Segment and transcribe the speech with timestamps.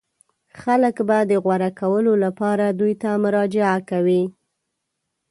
[0.61, 4.23] خلک به د غوره کولو لپاره دوی ته مراجعه کوي.